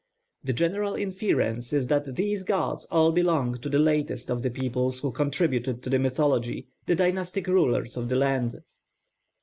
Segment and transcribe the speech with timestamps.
[0.43, 5.01] The general inference is that these gods all belong to the latest of the peoples
[5.01, 8.63] who contributed to the mythology, the dynastic rulers of the land.